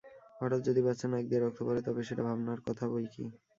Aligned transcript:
হঠাৎ 0.41 0.61
যদি 0.67 0.81
বাচ্চার 0.85 1.09
নাক 1.11 1.23
দিয়ে 1.27 1.41
রক্ত 1.41 1.59
পড়ে, 1.67 1.81
তবে 1.87 2.01
সেটা 2.07 2.23
ভাবনার 2.27 2.59
কথা 2.67 2.85
বৈকি। 2.91 3.23